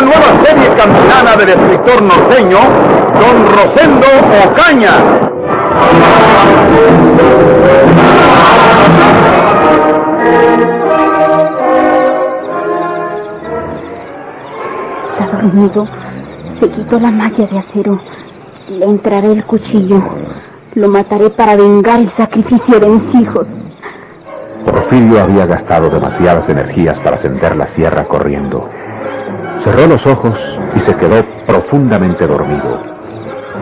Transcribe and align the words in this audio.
Una 0.00 0.06
nueva 0.06 0.44
serie 0.44 0.68
campilana 0.76 1.36
del 1.36 1.48
escritor 1.48 2.02
norteño, 2.02 2.58
Don 3.18 3.46
Rosendo 3.52 4.06
Ocaña. 4.46 4.90
Está 15.10 15.26
dormido. 15.32 15.88
Se 16.60 16.70
quitó 16.70 17.00
la 17.00 17.10
malla 17.10 17.46
de 17.46 17.58
acero. 17.58 18.00
Le 18.68 18.84
entraré 18.84 19.32
el 19.32 19.44
cuchillo. 19.46 20.00
Lo 20.74 20.88
mataré 20.88 21.30
para 21.30 21.56
vengar 21.56 22.00
el 22.00 22.12
sacrificio 22.16 22.78
de 22.78 22.86
mis 22.86 23.14
hijos. 23.16 23.48
Porfirio 24.64 25.24
había 25.24 25.46
gastado 25.46 25.90
demasiadas 25.90 26.48
energías 26.48 26.96
para 27.00 27.16
ascender 27.16 27.56
la 27.56 27.66
sierra 27.74 28.04
corriendo. 28.04 28.68
Cerró 29.64 29.86
los 29.86 30.06
ojos 30.06 30.38
y 30.76 30.80
se 30.80 30.96
quedó 30.96 31.24
profundamente 31.46 32.26
dormido. 32.26 32.80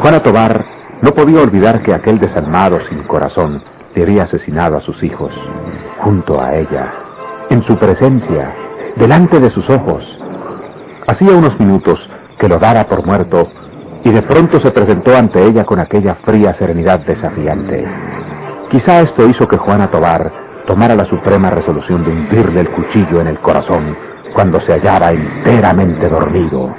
Juana 0.01 0.23
Tobar 0.23 0.65
no 1.03 1.11
podía 1.12 1.41
olvidar 1.41 1.83
que 1.83 1.95
aquel 1.95 2.19
desalmado 2.19 2.79
sin 2.89 3.03
corazón 3.05 3.62
le 3.95 4.03
había 4.03 4.25
asesinado 4.25 4.77
a 4.77 4.83
sus 4.83 5.03
hijos, 5.03 5.33
junto 6.01 6.41
a 6.41 6.55
ella, 6.55 6.93
en 7.51 7.62
su 7.65 7.77
presencia, 7.77 8.55
delante 8.97 9.41
de 9.41 9.51
sus 9.51 9.69
ojos. 9.70 10.05
Hacía 11.07 11.37
unos 11.37 11.59
minutos 11.59 11.98
que 12.39 12.48
lo 12.48 12.59
dara 12.59 12.85
por 12.85 13.05
muerto 13.07 13.48
y 14.05 14.11
de 14.11 14.23
pronto 14.23 14.61
se 14.61 14.70
presentó 14.70 15.17
ante 15.17 15.42
ella 15.42 15.65
con 15.65 15.81
aquella 15.81 16.17
fría 16.17 16.55
serenidad 16.59 17.01
desafiante. 17.01 17.87
Quizá 18.70 19.01
esto 19.01 19.27
hizo 19.29 19.48
que 19.48 19.57
Juana 19.57 19.91
Tobar 19.91 20.45
tomara 20.67 20.95
la 20.95 21.06
suprema 21.06 21.50
resolución 21.50 22.05
de 22.05 22.11
hundirle 22.11 22.61
el 22.61 22.70
cuchillo 22.70 23.20
en 23.20 23.28
el 23.28 23.39
corazón 23.39 23.97
cuando 24.34 24.61
se 24.61 24.73
hallaba 24.73 25.12
enteramente 25.12 26.08
dormido. 26.08 26.75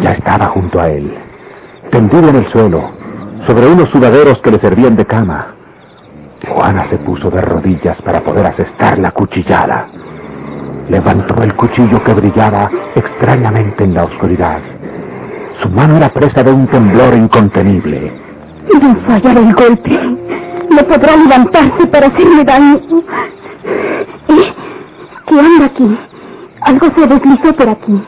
Ya 0.00 0.12
estaba 0.12 0.46
junto 0.46 0.80
a 0.80 0.88
él, 0.88 1.14
tendido 1.90 2.28
en 2.28 2.36
el 2.36 2.50
suelo, 2.50 2.90
sobre 3.46 3.66
unos 3.66 3.90
sudaderos 3.90 4.40
que 4.40 4.50
le 4.50 4.58
servían 4.58 4.96
de 4.96 5.04
cama. 5.04 5.54
Juana 6.48 6.88
se 6.88 6.98
puso 6.98 7.30
de 7.30 7.40
rodillas 7.40 8.00
para 8.02 8.22
poder 8.22 8.46
asestar 8.46 8.98
la 8.98 9.10
cuchillada. 9.10 9.88
Levantó 10.88 11.42
el 11.42 11.54
cuchillo 11.54 12.02
que 12.02 12.14
brillaba 12.14 12.70
extrañamente 12.94 13.84
en 13.84 13.94
la 13.94 14.04
oscuridad. 14.04 14.60
Su 15.62 15.68
mano 15.68 15.96
era 15.96 16.08
presa 16.08 16.42
de 16.42 16.52
un 16.52 16.66
temblor 16.68 17.14
incontenible. 17.14 18.12
No 18.80 18.96
fallará 19.06 19.40
el 19.40 19.52
golpe. 19.54 20.27
No 20.70 20.84
podrá 20.86 21.16
levantarse 21.16 21.86
para 21.86 22.06
hacerme 22.08 22.44
daño. 22.44 22.80
¿Eh? 24.28 24.54
¿Qué 25.26 25.40
anda 25.40 25.66
aquí? 25.66 25.98
Algo 26.62 26.90
se 26.94 27.06
deslizó 27.06 27.52
por 27.54 27.68
aquí. 27.68 28.02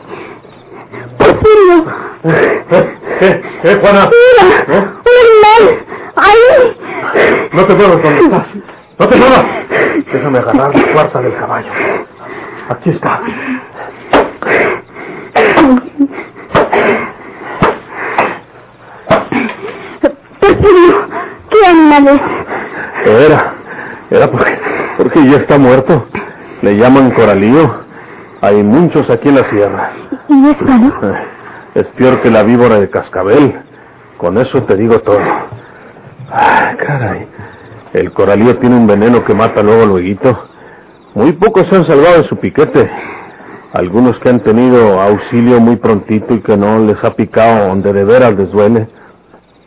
¡Porfirio! 1.17 1.85
¿Qué? 3.19 3.41
¿Qué, 3.61 3.75
Juana? 3.75 4.09
¡Mira! 4.09 4.65
¿Eh? 4.67 4.87
¡Un 5.07 5.15
animal! 5.21 5.85
¡Ahí! 6.15 7.49
No 7.53 7.65
te 7.65 7.75
muevas 7.75 8.01
donde 8.03 8.21
estás. 8.21 8.47
No 8.99 9.07
te 9.07 9.17
muevas. 9.17 9.45
Déjame 10.13 10.39
agarrar 10.39 10.75
la 10.75 10.87
fuerza 10.93 11.21
del 11.21 11.35
caballo. 11.35 11.71
Aquí 12.69 12.89
está. 12.91 13.21
Porfirio, 20.39 21.07
¿qué 21.49 21.65
animal 21.67 22.07
es? 22.07 22.40
Era. 23.05 23.55
Era 24.09 24.29
porque, 24.29 24.59
porque 24.97 25.29
ya 25.29 25.37
está 25.37 25.57
muerto. 25.57 26.07
Le 26.61 26.77
llaman 26.77 27.11
coralío. 27.11 27.81
Hay 28.41 28.63
muchos 28.63 29.09
aquí 29.09 29.29
en 29.29 29.35
la 29.35 29.49
sierra. 29.49 29.91
¿Y 30.27 30.49
es 30.49 30.61
malo? 30.61 30.93
Es 31.73 31.87
peor 31.95 32.19
que 32.19 32.29
la 32.29 32.43
víbora 32.43 32.79
de 32.81 32.89
cascabel. 32.89 33.61
Con 34.17 34.37
eso 34.37 34.61
te 34.63 34.75
digo 34.75 34.99
todo. 34.99 35.21
Ah, 36.29 36.75
caray. 36.77 37.25
El 37.93 38.11
coralío 38.11 38.57
tiene 38.57 38.75
un 38.75 38.87
veneno 38.87 39.23
que 39.23 39.33
mata 39.33 39.63
luego 39.63 39.85
luego. 39.85 40.49
Muy 41.13 41.31
pocos 41.33 41.67
se 41.69 41.75
han 41.77 41.85
salvado 41.85 42.21
de 42.21 42.27
su 42.27 42.35
piquete. 42.37 42.89
Algunos 43.73 44.19
que 44.19 44.29
han 44.29 44.41
tenido 44.41 44.99
auxilio 45.01 45.61
muy 45.61 45.77
prontito 45.77 46.33
y 46.33 46.41
que 46.41 46.57
no 46.57 46.79
les 46.79 47.01
ha 47.03 47.15
picado 47.15 47.69
donde 47.69 47.93
de 47.93 48.03
veras 48.03 48.35
les 48.35 48.51
duele. 48.51 48.89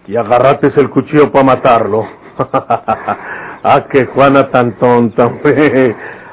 Y 0.06 0.17
agarrates 0.17 0.77
el 0.77 0.91
cuchillo 0.91 1.33
para 1.33 1.44
matarlo. 1.44 2.06
ah, 3.62 3.84
que 3.91 4.06
Juana 4.06 4.50
tan 4.50 4.72
tonta. 4.78 5.31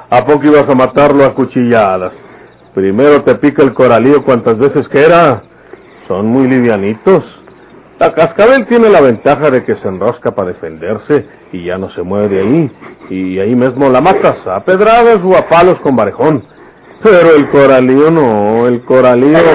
¿A 0.10 0.26
poco 0.26 0.46
ibas 0.46 0.68
a 0.68 0.76
matarlo 0.76 1.24
a 1.24 1.34
cuchilladas? 1.34 2.14
Primero 2.74 3.24
te 3.24 3.36
pica 3.36 3.64
el 3.64 3.74
coralío 3.74 4.24
cuantas 4.24 4.58
veces 4.58 4.88
que 4.88 5.02
era. 5.04 5.44
Son 6.08 6.26
muy 6.28 6.48
livianitos. 6.48 7.24
La 8.00 8.14
cascabel 8.14 8.66
tiene 8.66 8.90
la 8.90 9.00
ventaja 9.00 9.52
de 9.52 9.64
que 9.64 9.76
se 9.76 9.88
enrosca 9.88 10.32
para 10.32 10.48
defenderse 10.50 11.28
y 11.52 11.66
ya 11.66 11.78
no 11.78 11.92
se 11.92 12.02
mueve 12.02 12.30
de 12.30 12.42
ahí. 12.42 12.72
Y 13.10 13.40
ahí 13.40 13.56
mismo 13.56 13.90
la 13.90 14.02
matas, 14.02 14.46
a 14.48 14.60
pedradas 14.62 15.20
o 15.24 15.38
a 15.38 15.48
palos 15.48 15.80
con 15.82 15.96
barejón. 15.96 16.44
Pero 17.04 17.36
el 17.36 17.50
coralío 17.50 18.10
no, 18.10 18.68
el 18.68 18.84
coralío... 18.84 19.38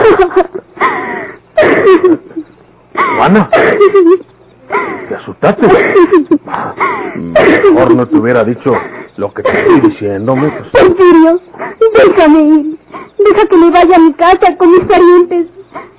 Juana, 3.17 3.51
te 5.09 5.15
asustaste. 5.15 5.67
Mejor 7.17 7.95
no 7.95 8.07
te 8.07 8.17
hubiera 8.17 8.45
dicho 8.45 8.73
lo 9.17 9.33
que 9.33 9.43
te 9.43 9.61
estoy 9.61 9.81
diciendo, 9.81 10.33
hombre, 10.33 10.53
pues. 10.59 10.71
Porfirio, 10.71 11.41
déjame 11.95 12.43
ir. 12.43 12.79
Deja 13.19 13.47
que 13.49 13.57
me 13.57 13.71
vaya 13.71 13.97
a 13.97 13.99
mi 13.99 14.13
casa 14.15 14.57
con 14.57 14.73
mis 14.73 14.85
parientes. 14.85 15.47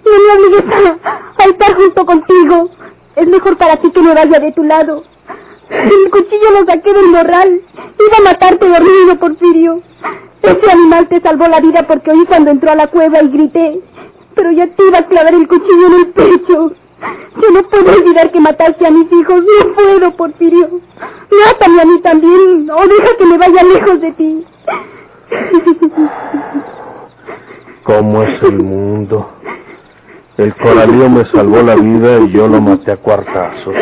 No 0.06 0.12
me 0.12 0.46
obligues 0.46 0.76
a, 0.76 1.44
a 1.44 1.46
estar 1.46 1.76
junto 1.76 2.06
contigo. 2.06 2.70
Es 3.16 3.28
mejor 3.28 3.58
para 3.58 3.78
ti 3.78 3.92
que 3.92 4.02
me 4.02 4.14
vaya 4.14 4.40
de 4.40 4.52
tu 4.52 4.64
lado. 4.64 5.04
El 5.70 6.12
cuchillo 6.12 6.52
lo 6.52 6.66
saqué 6.66 6.94
del 6.94 7.08
morral. 7.08 7.62
Iba 7.76 8.18
a 8.18 8.34
matarte 8.34 8.68
dormido, 8.68 9.18
Porfirio. 9.20 9.82
Ese 10.42 10.72
animal 10.72 11.08
te 11.10 11.20
salvó 11.20 11.48
la 11.48 11.60
vida 11.60 11.84
porque 11.88 12.12
oí 12.12 12.26
cuando 12.26 12.52
entró 12.52 12.72
a 12.72 12.76
la 12.76 12.88
cueva 12.88 13.22
y 13.22 13.30
grité. 13.30 13.82
Pero 14.36 14.52
ya 14.52 14.68
te 14.68 14.88
iba 14.88 15.00
a 15.00 15.08
clavar 15.08 15.34
el 15.34 15.48
cuchillo 15.48 15.88
en 15.88 15.94
el 15.94 16.08
pecho. 16.08 16.72
Yo 17.02 17.52
no 17.52 17.64
puedo 17.70 17.92
olvidar 17.92 18.32
que 18.32 18.40
mataste 18.40 18.88
a 18.88 18.92
mis 18.92 19.12
hijos. 19.12 19.44
No 19.44 19.74
puedo, 19.74 20.12
Porfirio. 20.16 20.70
Mátame 21.46 21.82
a 21.82 21.86
mí 21.86 22.02
también. 22.02 22.70
O 22.72 22.88
deja 22.88 23.18
que 23.18 23.26
me 23.26 23.38
vaya 23.38 23.64
lejos 23.64 24.02
de 24.02 24.12
ti. 24.14 24.46
¿Cómo 27.84 28.24
es 28.24 28.44
el 28.44 28.64
mundo? 28.64 29.30
El 30.38 30.56
coralío 30.56 31.10
me 31.10 31.26
salvó 31.26 31.62
la 31.62 31.76
vida 31.76 32.20
y 32.20 32.32
yo 32.32 32.48
lo 32.48 32.62
maté 32.62 32.92
a 32.92 32.98
cuartazos. 32.98 33.74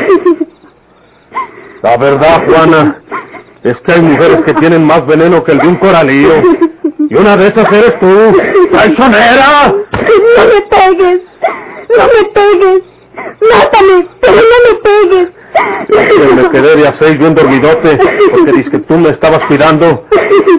La 1.81 1.97
verdad, 1.97 2.45
Juana, 2.47 3.01
es 3.63 3.77
que 3.81 3.93
hay 3.93 4.01
mujeres 4.01 4.37
que 4.45 4.53
tienen 4.55 4.85
más 4.85 5.05
veneno 5.05 5.43
que 5.43 5.51
el 5.51 5.59
de 5.59 5.67
un 5.67 5.75
coralío. 5.75 6.29
Y 7.09 7.15
una 7.15 7.35
de 7.37 7.47
esas 7.47 7.71
eres 7.71 7.99
tú, 7.99 8.07
traicionera. 8.71 9.67
No 9.67 10.45
me 10.45 10.61
pegues. 10.69 11.21
No 11.97 12.05
me 12.05 12.29
pegues. 12.33 12.94
Mátame, 13.51 14.07
pero 14.21 14.35
no 14.35 14.57
me 14.65 14.75
pegues. 14.83 15.29
Que 15.85 16.35
me 16.35 16.49
quedé 16.49 16.75
de 16.75 16.93
seis 16.99 17.17
bien 17.17 17.33
dormidote, 17.33 17.97
porque 18.31 18.51
dices 18.51 18.71
que 18.71 18.79
tú 18.79 18.97
me 18.97 19.09
estabas 19.09 19.39
cuidando. 19.47 20.05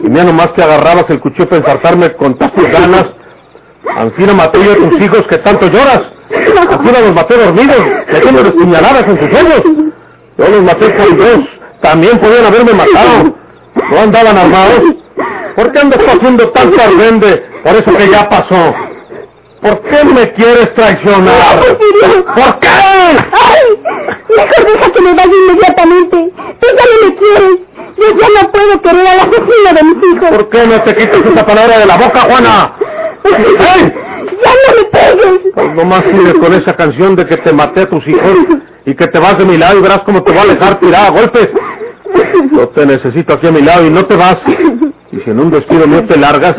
Y 0.03 0.09
mira 0.09 0.25
nomás 0.25 0.53
que 0.53 0.63
agarrabas 0.63 1.05
el 1.11 1.21
cuchillo 1.21 1.49
para 1.49 1.59
ensartarme 1.59 2.13
con 2.15 2.39
tus 2.39 2.51
ganas. 2.71 3.07
Ancina 3.97 4.33
maté 4.33 4.65
yo 4.65 4.73
a 4.73 4.77
tus 4.77 5.01
hijos 5.01 5.27
que 5.29 5.39
tanto 5.39 5.67
lloras. 5.69 6.03
Ancina 6.71 7.01
los 7.01 7.15
maté 7.15 7.37
dormidos, 7.37 7.85
metiéndoles 8.13 8.53
puñaladas 8.53 9.09
en 9.09 9.21
sus 9.21 9.31
sueños. 9.31 9.63
Yo 10.39 10.49
los 10.49 10.63
maté 10.63 10.95
con 10.97 11.17
dos. 11.17 11.39
También 11.81 12.19
podían 12.19 12.47
haberme 12.47 12.73
matado. 12.73 13.35
No 13.91 14.01
andaban 14.01 14.39
armados. 14.39 14.81
¿Por 15.55 15.73
qué 15.73 15.79
andas 15.79 16.01
haciendo 16.07 16.49
tanto 16.51 16.77
arrende 16.83 17.43
por 17.63 17.75
eso 17.75 17.93
que 17.97 18.09
ya 18.11 18.29
pasó? 18.29 18.75
¿Por 19.61 19.81
qué 19.83 20.05
me 20.05 20.33
quieres 20.33 20.75
traicionar? 20.75 21.61
¿Por 21.61 22.59
qué? 22.59 22.69
¡Ay! 22.69 24.17
Mejor 24.29 24.73
deja 24.73 24.93
que 24.93 25.01
me 25.01 25.15
vaya 25.15 25.33
inmediatamente. 25.33 26.33
Tú 26.61 26.67
ya 26.77 26.85
no 26.85 27.09
me 27.09 27.17
quieres. 27.17 27.59
Yo 27.97 28.05
ya 28.21 28.43
no 28.43 28.53
puedo 28.53 28.83
querer 28.83 29.07
al 29.09 29.21
asesino 29.21 29.75
de 29.75 29.83
mis 29.83 30.17
hijos. 30.17 30.29
¿Por 30.31 30.49
qué 30.51 30.67
no 30.67 30.83
te 30.83 30.95
quitas 30.95 31.21
esa 31.21 31.47
palabra 31.47 31.79
de 31.79 31.87
la 31.87 31.97
boca, 31.97 32.21
Juana? 32.21 32.77
¡Ay! 33.25 33.93
¡Ya 34.45 34.53
no 34.53 34.77
me 34.77 34.85
pegues! 34.85 35.53
Pues 35.55 35.75
nomás 35.75 36.05
sigue 36.11 36.35
con 36.39 36.53
esa 36.53 36.75
canción 36.77 37.17
de 37.17 37.27
que 37.27 37.37
te 37.39 37.53
maté 37.53 37.83
a 37.83 37.89
tus 37.89 38.07
hijos 38.07 38.37
y 38.85 38.95
que 38.95 39.07
te 39.07 39.19
vas 39.19 39.39
de 39.39 39.47
mi 39.47 39.57
lado 39.57 39.79
y 39.79 39.83
verás 39.83 40.03
cómo 40.05 40.23
te 40.23 40.33
voy 40.33 40.43
a 40.43 40.53
dejar 40.53 40.79
tirada 40.79 41.07
a 41.09 41.11
golpes. 41.11 41.49
Yo 42.53 42.69
te 42.69 42.87
necesito 42.87 43.35
aquí 43.35 43.47
a 43.47 43.53
mi 43.53 43.63
lado 43.63 43.87
y 43.87 43.91
no 43.91 44.05
te 44.05 44.17
vas. 44.17 44.39
Y 45.13 45.21
si 45.21 45.31
en 45.31 45.41
un 45.41 45.51
despido 45.51 45.87
mío 45.87 46.05
te 46.07 46.19
largas, 46.19 46.57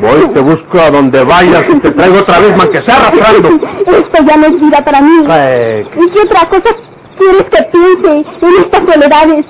voy 0.00 0.28
te 0.32 0.40
busco 0.40 0.80
a 0.80 0.90
donde 0.90 1.22
vayas 1.24 1.64
y 1.68 1.80
te 1.80 1.90
traigo 1.90 2.18
otra 2.18 2.40
vez, 2.40 2.56
man, 2.56 2.68
que 2.70 2.82
sea 2.82 2.96
arrastrando. 2.96 3.48
Esto 3.86 4.24
ya 4.26 4.36
no 4.36 4.46
es 4.46 4.60
vida 4.60 4.84
para 4.84 5.00
mí. 5.00 5.24
Ay, 5.28 5.86
¿Y 5.96 6.10
qué 6.10 6.20
otra 6.20 6.48
cosa 6.48 6.76
quieres 7.18 7.44
que 7.44 7.62
piense 7.72 8.12
en 8.42 8.64
estas 8.64 8.80
soledades? 8.92 9.44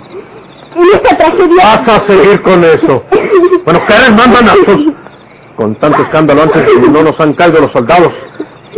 En 0.75 0.85
esta 0.95 1.17
tragedia. 1.17 1.57
Vas 1.57 1.89
a 1.89 2.07
seguir 2.07 2.43
con 2.43 2.63
eso. 2.63 3.03
Bueno, 3.65 3.81
¿qué 3.87 3.95
eres, 3.95 4.15
mandanazos? 4.15 4.95
Con 5.57 5.75
tanto 5.77 6.03
escándalo 6.03 6.43
antes 6.43 6.65
que 6.65 6.91
no 6.91 7.03
nos 7.03 7.19
han 7.19 7.33
caído 7.33 7.61
los 7.61 7.73
soldados. 7.73 8.13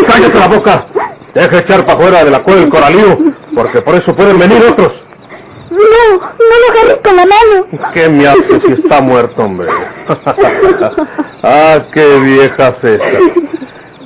¡Cállate 0.06 0.38
la 0.38 0.48
boca! 0.48 0.86
Deja 1.34 1.58
echar 1.58 1.84
para 1.84 1.98
afuera 1.98 2.24
de 2.24 2.30
la 2.30 2.42
cueva 2.42 2.60
del 2.60 2.70
coralío, 2.70 3.18
porque 3.54 3.82
por 3.82 3.96
eso 3.96 4.14
pueden 4.14 4.38
venir 4.38 4.62
otros. 4.62 4.92
No, 5.70 6.18
no 6.18 6.54
lo 6.60 6.72
agarres 6.72 6.98
con 7.04 7.16
la 7.16 7.26
mano. 7.26 7.92
¿Qué 7.92 8.08
me 8.08 8.26
hace 8.26 8.60
si 8.66 8.72
está 8.82 9.00
muerto, 9.00 9.42
hombre? 9.42 9.68
ah, 11.42 11.78
qué 11.92 12.18
vieja 12.20 12.68
es 12.68 12.84
esta. 12.84 13.18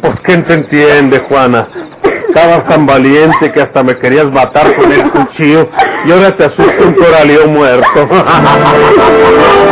Pues 0.01 0.15
quién 0.25 0.45
te 0.45 0.55
entiende, 0.55 1.21
Juana. 1.29 1.69
Estabas 2.29 2.67
tan 2.67 2.87
valiente 2.87 3.53
que 3.53 3.61
hasta 3.61 3.83
me 3.83 3.99
querías 3.99 4.27
matar 4.33 4.75
con 4.75 4.91
el 4.91 5.11
cuchillo 5.11 5.69
y 6.07 6.13
ahora 6.13 6.35
te 6.37 6.45
asusta 6.45 6.85
un 6.85 6.95
coralío 6.95 7.47
muerto. 7.47 8.09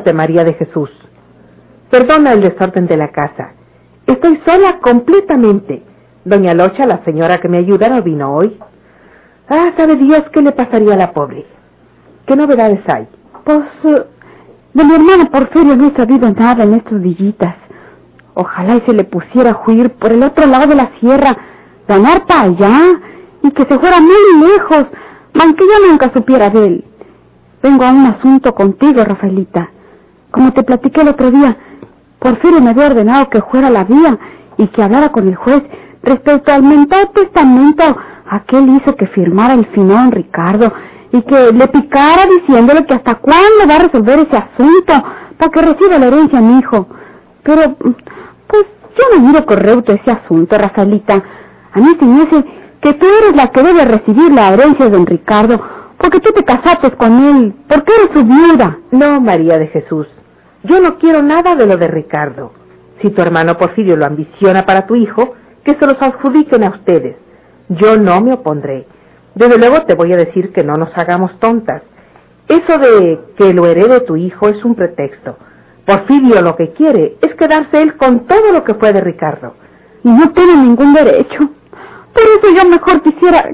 Siéntate, 0.00 0.12
María 0.14 0.44
de 0.44 0.54
Jesús. 0.54 0.90
Perdona 1.90 2.32
el 2.32 2.40
desorden 2.40 2.86
de 2.86 2.96
la 2.96 3.08
casa. 3.08 3.52
Estoy 4.06 4.40
sola 4.46 4.78
completamente. 4.80 5.82
Doña 6.24 6.54
Locha, 6.54 6.86
la 6.86 7.04
señora 7.04 7.38
que 7.38 7.48
me 7.48 7.58
ayuda, 7.58 7.88
no 7.88 8.02
vino 8.02 8.34
hoy. 8.34 8.58
Ah, 9.48 9.72
sabe 9.76 9.96
Dios 9.96 10.22
qué 10.32 10.40
le 10.40 10.52
pasaría 10.52 10.94
a 10.94 10.96
la 10.96 11.12
pobre. 11.12 11.44
¿Qué 12.26 12.34
novedades 12.34 12.80
hay? 12.88 13.08
Pues, 13.44 13.66
eh, 13.84 14.04
de 14.72 14.84
mi 14.84 14.94
hermano 14.94 15.30
Porfirio 15.30 15.76
no 15.76 15.88
he 15.88 15.94
sabido 15.94 16.30
nada 16.30 16.64
en 16.64 16.74
estos 16.74 17.02
dillitas. 17.02 17.56
Ojalá 18.34 18.76
y 18.76 18.80
se 18.82 18.92
le 18.92 19.04
pusiera 19.04 19.50
a 19.50 19.62
huir 19.66 19.90
por 19.90 20.12
el 20.12 20.22
otro 20.22 20.46
lado 20.46 20.66
de 20.68 20.76
la 20.76 20.90
sierra, 21.00 21.36
ganar 21.86 22.26
para 22.26 22.42
allá, 22.42 22.70
y 23.42 23.50
que 23.50 23.64
se 23.64 23.78
fuera 23.78 24.00
muy 24.00 24.48
lejos, 24.48 24.86
aunque 25.40 25.64
yo 25.64 25.90
nunca 25.90 26.10
supiera 26.12 26.48
de 26.48 26.66
él. 26.66 26.84
Vengo 27.62 27.84
a 27.84 27.90
un 27.90 28.06
asunto 28.06 28.54
contigo, 28.54 29.04
Rafaelita. 29.04 29.70
Como 30.30 30.52
te 30.52 30.62
platiqué 30.62 31.00
el 31.00 31.08
otro 31.08 31.30
día, 31.30 31.56
Porfirio 32.18 32.60
me 32.60 32.70
había 32.70 32.86
ordenado 32.86 33.30
que 33.30 33.42
fuera 33.42 33.70
la 33.70 33.84
vía 33.84 34.18
y 34.58 34.66
que 34.68 34.82
hablara 34.82 35.10
con 35.10 35.26
el 35.26 35.36
juez 35.36 35.62
respecto 36.02 36.52
al 36.52 36.62
mentado 36.62 37.06
testamento 37.14 37.82
aquel 38.28 38.68
hizo 38.76 38.94
que 38.94 39.06
firmara 39.08 39.54
el 39.54 39.66
finón 39.66 40.12
Ricardo 40.12 40.72
y 41.12 41.22
que 41.22 41.52
le 41.52 41.66
picara 41.68 42.26
diciéndole 42.26 42.86
que 42.86 42.94
hasta 42.94 43.16
cuándo 43.16 43.66
va 43.68 43.76
a 43.76 43.86
resolver 43.86 44.20
ese 44.20 44.36
asunto 44.36 44.92
para 45.36 45.50
que 45.50 45.60
reciba 45.60 45.98
la 45.98 46.06
herencia 46.06 46.38
a 46.38 46.42
mi 46.42 46.58
hijo. 46.60 46.86
Pero, 47.42 47.74
pues, 48.46 48.66
yo 48.96 49.16
no 49.16 49.26
miro 49.26 49.44
correcto 49.44 49.92
ese 49.92 50.10
asunto, 50.10 50.56
Rafaelita. 50.56 51.22
A 51.72 51.80
mí 51.80 51.96
se 51.98 52.04
me 52.04 52.22
hace 52.22 52.44
que 52.80 52.94
tú 52.94 53.06
eres 53.06 53.34
la 53.34 53.48
que 53.48 53.62
debe 53.62 53.84
recibir 53.84 54.32
la 54.32 54.52
herencia 54.52 54.84
de 54.86 54.90
don 54.92 55.06
Ricardo, 55.06 55.60
porque 55.98 56.20
tú 56.20 56.32
te 56.32 56.44
casaste 56.44 56.92
con 56.92 57.18
él, 57.18 57.54
porque 57.68 57.92
eres 57.92 58.10
su 58.12 58.24
viuda. 58.24 58.78
No, 58.90 59.20
María 59.20 59.58
de 59.58 59.66
Jesús. 59.68 60.06
Yo 60.62 60.80
no 60.80 60.98
quiero 60.98 61.22
nada 61.22 61.54
de 61.54 61.66
lo 61.66 61.76
de 61.76 61.88
Ricardo. 61.88 62.52
Si 63.00 63.10
tu 63.10 63.22
hermano 63.22 63.56
Porfirio 63.56 63.96
lo 63.96 64.06
ambiciona 64.06 64.66
para 64.66 64.86
tu 64.86 64.94
hijo, 64.94 65.34
que 65.64 65.74
se 65.74 65.86
los 65.86 66.00
adjudiquen 66.00 66.64
a 66.64 66.70
ustedes. 66.70 67.16
Yo 67.68 67.96
no 67.96 68.20
me 68.20 68.32
opondré. 68.32 68.86
Desde 69.34 69.58
luego 69.58 69.82
te 69.82 69.94
voy 69.94 70.12
a 70.12 70.16
decir 70.16 70.52
que 70.52 70.64
no 70.64 70.74
nos 70.74 70.96
hagamos 70.96 71.38
tontas. 71.38 71.82
Eso 72.48 72.78
de 72.78 73.20
que 73.36 73.52
lo 73.54 73.66
herede 73.66 74.00
tu 74.00 74.16
hijo 74.16 74.48
es 74.48 74.62
un 74.64 74.74
pretexto. 74.74 75.36
Porfirio 75.86 76.42
lo 76.42 76.56
que 76.56 76.72
quiere 76.72 77.16
es 77.22 77.34
quedarse 77.36 77.80
él 77.80 77.96
con 77.96 78.26
todo 78.26 78.52
lo 78.52 78.64
que 78.64 78.74
fue 78.74 78.92
de 78.92 79.00
Ricardo. 79.00 79.54
Y 80.02 80.10
no 80.10 80.30
tiene 80.32 80.56
ningún 80.56 80.92
derecho. 80.92 81.38
Por 82.12 82.22
eso 82.22 82.54
yo 82.54 82.68
mejor 82.68 83.02
quisiera 83.02 83.50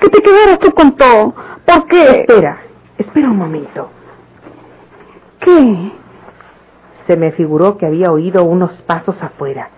que 0.00 0.08
te 0.08 0.22
quedaras 0.22 0.58
tú 0.58 0.70
con 0.72 0.96
todo. 0.96 1.34
Porque... 1.66 2.00
Espera, 2.00 2.60
espera 2.98 3.28
un 3.28 3.36
momento. 3.36 3.90
¿Qué? 5.40 5.92
Se 7.06 7.16
me 7.16 7.32
figuró 7.32 7.78
que 7.78 7.86
había 7.86 8.10
oído 8.10 8.44
unos 8.44 8.72
pasos 8.82 9.16
afuera. 9.22 9.70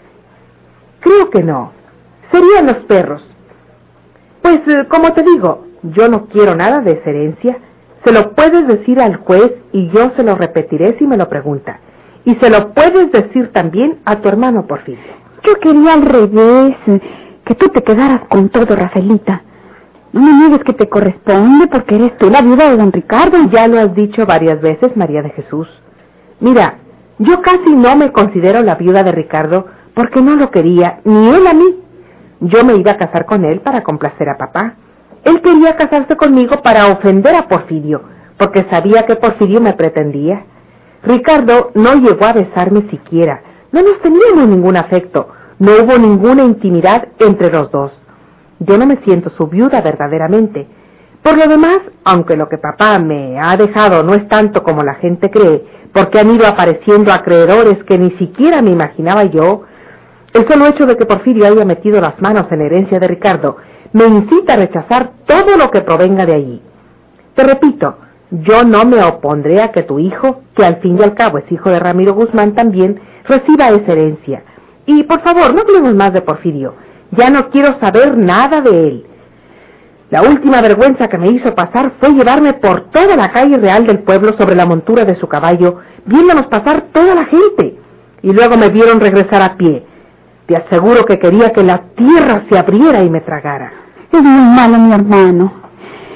Creo 1.00 1.30
que 1.30 1.42
no. 1.42 1.72
Serían 2.30 2.66
los 2.66 2.78
perros. 2.84 3.24
Pues, 4.42 4.60
eh, 4.66 4.86
como 4.88 5.12
te 5.12 5.22
digo, 5.22 5.66
yo 5.82 6.08
no 6.08 6.26
quiero 6.26 6.54
nada 6.54 6.80
de 6.80 6.92
esa 6.92 7.10
herencia. 7.10 7.58
Se 8.04 8.12
lo 8.12 8.32
puedes 8.32 8.66
decir 8.66 9.00
al 9.00 9.16
juez 9.16 9.52
y 9.72 9.88
yo 9.88 10.10
se 10.16 10.22
lo 10.22 10.34
repetiré 10.36 10.96
si 10.98 11.06
me 11.06 11.16
lo 11.16 11.28
pregunta. 11.28 11.80
Y 12.24 12.34
se 12.36 12.50
lo 12.50 12.72
puedes 12.72 13.10
decir 13.12 13.52
también 13.52 13.98
a 14.04 14.16
tu 14.16 14.28
hermano 14.28 14.66
Porfirio. 14.66 15.02
Yo 15.44 15.54
quería 15.60 15.94
al 15.94 16.02
revés, 16.02 16.76
que 17.44 17.54
tú 17.54 17.68
te 17.68 17.82
quedaras 17.82 18.22
con 18.28 18.48
todo, 18.48 18.74
Rafaelita. 18.74 19.42
No 20.12 20.20
me 20.20 20.32
niegues 20.32 20.64
que 20.64 20.72
te 20.72 20.88
corresponde 20.88 21.66
porque 21.68 21.94
eres 21.94 22.16
tú 22.18 22.30
la 22.30 22.40
viuda 22.40 22.70
de 22.70 22.76
don 22.76 22.92
Ricardo. 22.92 23.38
Ya 23.50 23.68
lo 23.68 23.78
has 23.78 23.94
dicho 23.94 24.26
varias 24.26 24.60
veces, 24.60 24.96
María 24.96 25.22
de 25.22 25.30
Jesús. 25.30 25.68
Mira, 26.40 26.78
yo 27.18 27.42
casi 27.42 27.74
no 27.74 27.96
me 27.96 28.12
considero 28.12 28.62
la 28.62 28.76
viuda 28.76 29.02
de 29.02 29.12
Ricardo 29.12 29.66
porque 29.94 30.20
no 30.20 30.36
lo 30.36 30.50
quería, 30.50 31.00
ni 31.04 31.30
él 31.30 31.46
a 31.46 31.52
mí. 31.52 31.80
Yo 32.40 32.64
me 32.64 32.76
iba 32.76 32.92
a 32.92 32.96
casar 32.96 33.26
con 33.26 33.44
él 33.44 33.60
para 33.60 33.82
complacer 33.82 34.28
a 34.28 34.38
papá. 34.38 34.74
Él 35.24 35.42
quería 35.42 35.76
casarse 35.76 36.16
conmigo 36.16 36.62
para 36.62 36.86
ofender 36.86 37.34
a 37.34 37.48
Porfirio, 37.48 38.02
porque 38.38 38.64
sabía 38.70 39.04
que 39.06 39.16
Porfirio 39.16 39.60
me 39.60 39.72
pretendía. 39.72 40.44
Ricardo 41.02 41.72
no 41.74 41.94
llegó 41.94 42.24
a 42.24 42.32
besarme 42.32 42.82
siquiera. 42.90 43.42
No 43.72 43.82
nos 43.82 44.00
teníamos 44.00 44.48
ningún 44.48 44.76
afecto. 44.76 45.28
No 45.58 45.72
hubo 45.72 45.98
ninguna 45.98 46.44
intimidad 46.44 47.08
entre 47.18 47.50
los 47.50 47.70
dos. 47.72 47.90
Yo 48.60 48.78
no 48.78 48.86
me 48.86 48.98
siento 48.98 49.30
su 49.30 49.48
viuda 49.48 49.82
verdaderamente. 49.82 50.68
Por 51.22 51.36
lo 51.36 51.48
demás, 51.48 51.78
aunque 52.04 52.36
lo 52.36 52.48
que 52.48 52.58
papá 52.58 52.98
me 53.00 53.40
ha 53.40 53.56
dejado 53.56 54.04
no 54.04 54.14
es 54.14 54.28
tanto 54.28 54.62
como 54.62 54.84
la 54.84 54.94
gente 54.94 55.30
cree, 55.30 55.64
porque 55.92 56.18
han 56.18 56.30
ido 56.30 56.46
apareciendo 56.46 57.12
acreedores 57.12 57.82
que 57.84 57.98
ni 57.98 58.10
siquiera 58.12 58.62
me 58.62 58.70
imaginaba 58.70 59.24
yo, 59.24 59.62
el 60.32 60.46
solo 60.46 60.66
hecho 60.66 60.86
de 60.86 60.96
que 60.96 61.06
Porfirio 61.06 61.46
haya 61.46 61.64
metido 61.64 62.00
las 62.00 62.20
manos 62.20 62.46
en 62.50 62.58
la 62.58 62.66
herencia 62.66 62.98
de 62.98 63.08
Ricardo 63.08 63.56
me 63.92 64.06
incita 64.06 64.54
a 64.54 64.56
rechazar 64.58 65.12
todo 65.26 65.56
lo 65.56 65.70
que 65.70 65.80
provenga 65.80 66.26
de 66.26 66.34
allí. 66.34 66.62
Te 67.34 67.42
repito, 67.44 67.96
yo 68.30 68.64
no 68.64 68.84
me 68.84 69.02
opondré 69.02 69.62
a 69.62 69.72
que 69.72 69.82
tu 69.82 69.98
hijo, 69.98 70.42
que 70.54 70.64
al 70.64 70.76
fin 70.76 70.98
y 70.98 71.02
al 71.02 71.14
cabo 71.14 71.38
es 71.38 71.50
hijo 71.50 71.70
de 71.70 71.78
Ramiro 71.78 72.14
Guzmán 72.14 72.54
también, 72.54 73.00
reciba 73.24 73.68
esa 73.70 73.92
herencia. 73.92 74.42
Y 74.86 75.02
por 75.04 75.22
favor, 75.22 75.54
no 75.54 75.62
hablemos 75.62 75.94
más 75.94 76.12
de 76.12 76.22
Porfirio. 76.22 76.74
Ya 77.12 77.30
no 77.30 77.48
quiero 77.50 77.78
saber 77.80 78.16
nada 78.16 78.60
de 78.60 78.88
él. 78.88 79.06
La 80.10 80.22
última 80.22 80.62
vergüenza 80.62 81.08
que 81.08 81.18
me 81.18 81.28
hizo 81.28 81.54
pasar 81.54 81.92
fue 82.00 82.10
llevarme 82.10 82.54
por 82.54 82.90
toda 82.90 83.14
la 83.14 83.30
calle 83.30 83.58
real 83.58 83.86
del 83.86 83.98
pueblo 84.00 84.34
sobre 84.38 84.54
la 84.54 84.64
montura 84.64 85.04
de 85.04 85.16
su 85.16 85.28
caballo, 85.28 85.80
viéndonos 86.06 86.46
pasar 86.46 86.86
toda 86.92 87.14
la 87.14 87.26
gente. 87.26 87.78
Y 88.22 88.32
luego 88.32 88.56
me 88.56 88.70
vieron 88.70 89.00
regresar 89.00 89.42
a 89.42 89.56
pie. 89.56 89.84
Te 90.46 90.56
aseguro 90.56 91.04
que 91.04 91.18
quería 91.18 91.50
que 91.50 91.62
la 91.62 91.82
tierra 91.94 92.44
se 92.48 92.58
abriera 92.58 93.02
y 93.02 93.10
me 93.10 93.20
tragara. 93.20 93.70
Es 94.10 94.22
muy 94.22 94.56
malo, 94.56 94.78
mi 94.78 94.94
hermano. 94.94 95.52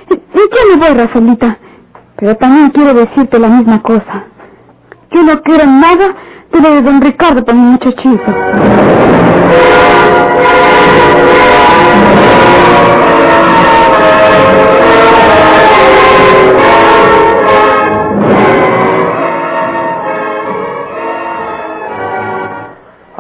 Y 0.09 0.15
yo 0.15 0.77
me 0.77 0.87
voy, 0.87 0.97
Rafaelita. 0.97 1.59
Pero 2.17 2.37
también 2.37 2.71
quiero 2.71 2.95
decirte 2.95 3.39
la 3.39 3.49
misma 3.49 3.83
cosa. 3.83 4.25
Yo 5.11 5.23
no 5.23 5.43
quiero 5.43 5.67
nada 5.67 6.15
de 6.51 6.83
don 6.83 7.01
Ricardo 7.03 7.45
para 7.45 7.59
mi 7.59 7.65
muchachito. 7.73 8.33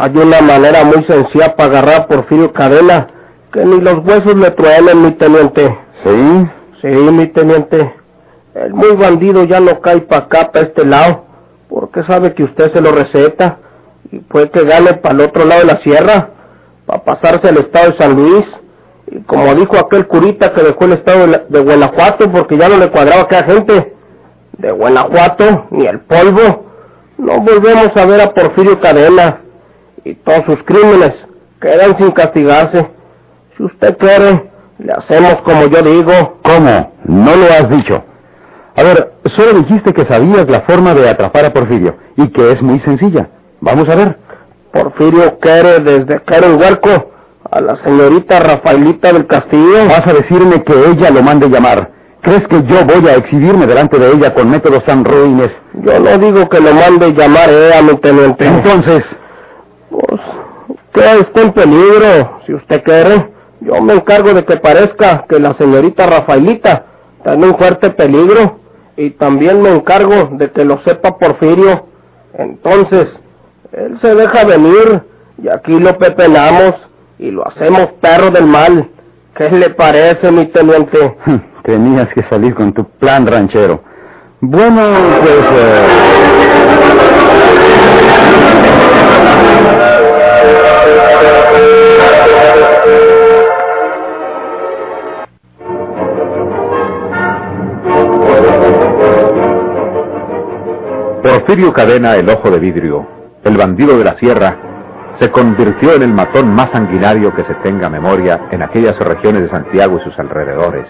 Hay 0.02 0.10
una 0.16 0.40
manera 0.40 0.82
muy 0.82 1.04
sencilla 1.04 1.54
para 1.54 1.68
agarrar 1.78 2.00
a 2.00 2.06
Porfirio 2.08 2.52
Cadena, 2.52 3.06
que 3.52 3.64
ni 3.64 3.80
los 3.80 4.04
huesos 4.04 4.34
le 4.34 4.50
truenen, 4.50 5.00
mi 5.00 5.12
teniente. 5.12 5.78
¿Sí? 6.02 6.50
Sí, 6.80 6.88
mi 6.88 7.28
teniente. 7.28 7.94
El 8.52 8.74
muy 8.74 8.96
bandido 8.96 9.44
ya 9.44 9.60
no 9.60 9.80
cae 9.80 10.00
para 10.00 10.22
acá, 10.22 10.50
para 10.50 10.66
este 10.66 10.84
lado, 10.84 11.26
porque 11.68 12.02
sabe 12.02 12.34
que 12.34 12.42
usted 12.42 12.72
se 12.72 12.80
lo 12.80 12.90
receta 12.90 13.58
y 14.10 14.18
puede 14.18 14.50
que 14.50 14.64
gane 14.64 14.94
para 14.94 15.14
el 15.14 15.20
otro 15.20 15.44
lado 15.44 15.60
de 15.60 15.72
la 15.72 15.80
sierra, 15.82 16.30
para 16.84 17.04
pasarse 17.04 17.50
al 17.50 17.58
estado 17.58 17.92
de 17.92 17.98
San 17.98 18.16
Luis. 18.16 18.44
Y 19.06 19.20
como 19.22 19.54
dijo 19.54 19.78
aquel 19.78 20.08
curita 20.08 20.52
que 20.52 20.64
dejó 20.64 20.84
el 20.86 20.94
estado 20.94 21.28
de, 21.28 21.42
de 21.48 21.60
Guanajuato 21.60 22.28
porque 22.32 22.58
ya 22.58 22.68
no 22.68 22.76
le 22.76 22.90
cuadraba 22.90 23.20
a 23.20 23.24
aquella 23.26 23.44
gente, 23.44 23.94
de 24.58 24.72
Guanajuato, 24.72 25.68
ni 25.70 25.86
el 25.86 26.00
polvo, 26.00 26.72
no 27.18 27.40
volvemos 27.40 27.92
a 27.94 28.04
ver 28.04 28.20
a 28.20 28.34
Porfirio 28.34 28.80
Cadena 28.80 29.42
y 30.04 30.14
todos 30.14 30.44
sus 30.46 30.62
crímenes 30.64 31.12
quedan 31.60 31.96
sin 31.98 32.10
castigarse. 32.12 32.88
Si 33.56 33.62
usted 33.62 33.96
quiere, 33.98 34.50
le 34.78 34.92
hacemos 34.92 35.36
como 35.42 35.66
yo 35.66 35.82
digo. 35.82 36.38
¿Cómo? 36.42 36.92
No 37.04 37.36
lo 37.36 37.44
has 37.44 37.68
dicho. 37.70 38.02
A 38.76 38.82
ver, 38.82 39.12
solo 39.36 39.60
dijiste 39.60 39.92
que 39.92 40.06
sabías 40.06 40.48
la 40.48 40.62
forma 40.62 40.94
de 40.94 41.08
atrapar 41.08 41.44
a 41.44 41.52
Porfirio 41.52 41.96
y 42.16 42.28
que 42.28 42.52
es 42.52 42.62
muy 42.62 42.80
sencilla. 42.80 43.28
Vamos 43.60 43.88
a 43.88 43.94
ver. 43.94 44.18
Porfirio 44.72 45.38
quiere 45.38 45.80
desde 45.80 46.22
que 46.22 46.36
era 46.36 46.46
el 46.46 46.54
huerco 46.54 47.12
a 47.50 47.60
la 47.60 47.76
señorita 47.84 48.40
Rafaelita 48.40 49.12
del 49.12 49.26
Castillo. 49.26 49.86
Vas 49.88 50.06
a 50.06 50.14
decirme 50.14 50.64
que 50.64 50.72
ella 50.72 51.10
lo 51.10 51.22
mande 51.22 51.48
llamar. 51.48 51.90
¿Crees 52.22 52.46
que 52.48 52.62
yo 52.62 52.84
voy 52.84 53.08
a 53.08 53.16
exhibirme 53.16 53.66
delante 53.66 53.98
de 53.98 54.06
ella 54.12 54.32
con 54.32 54.48
métodos 54.48 54.84
tan 54.84 55.04
ruines? 55.04 55.50
Yo 55.74 55.98
no 55.98 56.18
digo 56.18 56.48
que 56.48 56.60
lo 56.60 56.72
mande 56.72 57.12
llamar 57.12 57.50
ella, 57.50 57.82
mi 57.82 57.96
teniente. 57.98 58.46
Entonces, 58.46 59.04
que 60.92 61.00
está 61.00 61.40
en 61.40 61.52
peligro, 61.52 62.40
si 62.46 62.54
usted 62.54 62.82
quiere. 62.82 63.30
Yo 63.60 63.80
me 63.80 63.94
encargo 63.94 64.32
de 64.32 64.44
que 64.44 64.56
parezca 64.56 65.24
que 65.28 65.38
la 65.38 65.54
señorita 65.54 66.06
Rafaelita 66.06 66.84
está 67.18 67.34
en 67.34 67.44
un 67.44 67.56
fuerte 67.56 67.90
peligro. 67.90 68.58
Y 68.96 69.10
también 69.10 69.62
me 69.62 69.70
encargo 69.70 70.30
de 70.32 70.50
que 70.50 70.64
lo 70.64 70.82
sepa 70.82 71.16
Porfirio. 71.16 71.86
Entonces, 72.34 73.08
él 73.72 73.98
se 74.02 74.14
deja 74.14 74.44
venir 74.44 75.02
y 75.42 75.48
aquí 75.48 75.78
lo 75.78 75.96
pepenamos 75.96 76.74
y 77.18 77.30
lo 77.30 77.46
hacemos 77.46 77.86
perro 78.00 78.30
del 78.30 78.46
mal. 78.46 78.90
¿Qué 79.34 79.48
le 79.50 79.70
parece, 79.70 80.30
mi 80.30 80.46
teniente? 80.46 81.16
tenías 81.62 82.08
que 82.12 82.22
salir 82.28 82.54
con 82.54 82.72
tu 82.72 82.84
plan 82.84 83.26
ranchero. 83.26 83.82
Bueno, 84.40 84.82
pues... 85.22 85.46
eh, 85.52 85.86
Porfirio 101.22 101.72
Cadena, 101.72 102.16
el 102.16 102.28
ojo 102.28 102.50
de 102.50 102.58
vidrio, 102.58 103.06
el 103.44 103.56
bandido 103.56 103.96
de 103.96 104.02
la 104.02 104.16
sierra, 104.16 104.56
se 105.20 105.30
convirtió 105.30 105.94
en 105.94 106.02
el 106.02 106.12
matón 106.12 106.52
más 106.52 106.72
sanguinario 106.72 107.32
que 107.32 107.44
se 107.44 107.54
tenga 107.62 107.88
memoria 107.88 108.48
en 108.50 108.60
aquellas 108.60 108.98
regiones 108.98 109.42
de 109.42 109.48
Santiago 109.48 109.98
y 109.98 110.02
sus 110.02 110.18
alrededores. 110.18 110.86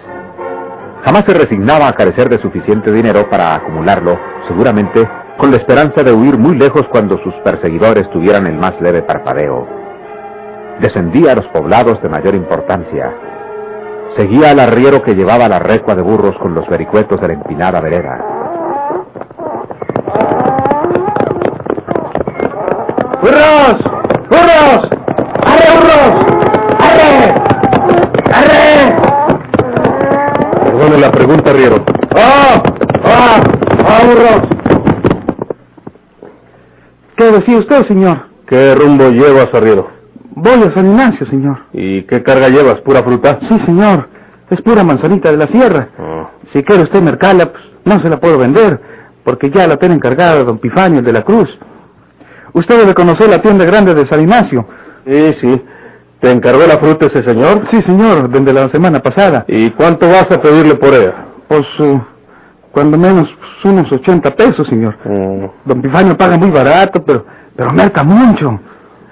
Jamás 1.04 1.26
se 1.26 1.34
resignaba 1.34 1.86
a 1.86 1.92
carecer 1.92 2.30
de 2.30 2.38
suficiente 2.38 2.90
dinero 2.90 3.28
para 3.28 3.56
acumularlo, 3.56 4.18
seguramente 4.48 5.06
con 5.36 5.50
la 5.50 5.58
esperanza 5.58 6.02
de 6.02 6.12
huir 6.14 6.38
muy 6.38 6.56
lejos 6.56 6.88
cuando 6.88 7.18
sus 7.18 7.34
perseguidores 7.44 8.08
tuvieran 8.10 8.46
el 8.46 8.54
más 8.54 8.80
leve 8.80 9.02
parpadeo. 9.02 9.66
Descendía 10.80 11.32
a 11.32 11.34
los 11.34 11.46
poblados 11.48 12.00
de 12.00 12.08
mayor 12.08 12.34
importancia. 12.34 13.12
Seguía 14.16 14.52
al 14.52 14.60
arriero 14.60 15.02
que 15.02 15.14
llevaba 15.14 15.46
la 15.46 15.58
recua 15.58 15.94
de 15.94 16.00
burros 16.00 16.38
con 16.38 16.54
los 16.54 16.66
vericuetos 16.68 17.20
de 17.20 17.28
la 17.28 17.34
empinada 17.34 17.82
vereda. 17.82 18.41
¡Burros! 23.22 23.76
¡Burros! 24.28 24.90
¡Arre, 25.46 25.68
burros! 25.76 26.12
¡Arre! 26.80 27.12
¡Arre! 28.34 28.96
Perdone 30.64 30.98
la 30.98 31.12
pregunta, 31.12 31.50
arriero. 31.52 31.84
¡Ah! 32.16 32.62
¡Ah! 33.04 33.40
¡Ah, 33.86 34.00
burros! 34.06 34.42
¿Qué 37.16 37.24
decía 37.30 37.58
usted, 37.58 37.86
señor? 37.86 38.22
¿Qué 38.48 38.74
rumbo 38.74 39.08
llevas, 39.10 39.54
arriero? 39.54 39.88
Voy 40.34 40.60
a 40.60 40.74
San 40.74 40.86
Ignacio, 40.86 41.24
señor. 41.26 41.58
¿Y 41.72 42.02
qué 42.02 42.24
carga 42.24 42.48
llevas? 42.48 42.80
¿Pura 42.80 43.04
fruta? 43.04 43.38
Sí, 43.48 43.56
señor. 43.66 44.08
Es 44.50 44.60
pura 44.62 44.82
manzanita 44.82 45.30
de 45.30 45.36
la 45.36 45.46
sierra. 45.46 45.90
Ah. 45.96 46.30
Si 46.52 46.64
quiere 46.64 46.82
usted 46.82 47.00
mercarla, 47.00 47.52
pues 47.52 47.62
no 47.84 48.00
se 48.00 48.08
la 48.08 48.18
puedo 48.18 48.36
vender, 48.36 48.80
porque 49.22 49.48
ya 49.50 49.68
la 49.68 49.76
tiene 49.76 49.94
encargada 49.94 50.42
don 50.42 50.58
Pifanio 50.58 51.02
de 51.02 51.12
la 51.12 51.22
Cruz. 51.22 51.48
Usted 52.54 52.78
debe 52.78 52.94
conocer 52.94 53.28
la 53.28 53.40
tienda 53.40 53.64
grande 53.64 53.94
de 53.94 54.06
San 54.06 54.20
Ignacio. 54.20 54.66
Sí, 55.06 55.34
sí. 55.40 55.62
¿Te 56.20 56.30
encargó 56.30 56.60
la 56.66 56.78
fruta 56.78 57.06
ese 57.06 57.22
señor? 57.24 57.66
Sí, 57.70 57.82
señor, 57.82 58.28
desde 58.28 58.52
la 58.52 58.68
semana 58.68 59.00
pasada. 59.00 59.44
¿Y 59.48 59.70
cuánto 59.70 60.06
vas 60.06 60.30
a 60.30 60.40
pedirle 60.40 60.76
por 60.76 60.94
ella? 60.94 61.14
Pues, 61.48 61.66
eh, 61.80 62.00
cuando 62.70 62.96
menos, 62.96 63.28
pues, 63.38 63.72
unos 63.72 63.90
80 63.90 64.30
pesos, 64.36 64.66
señor. 64.68 64.96
Mm. 65.04 65.46
Don 65.64 65.82
Pifanio 65.82 66.16
paga 66.16 66.36
muy 66.36 66.50
barato, 66.50 67.02
pero, 67.04 67.24
pero 67.56 67.72
merca 67.72 68.04
mucho. 68.04 68.60